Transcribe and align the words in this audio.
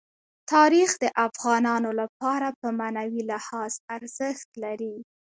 تاریخ 0.53 0.89
د 1.03 1.05
افغانانو 1.27 1.89
لپاره 2.01 2.47
په 2.59 2.67
معنوي 2.79 3.21
لحاظ 3.31 3.71
ارزښت 3.95 4.49
لري. 4.63 4.95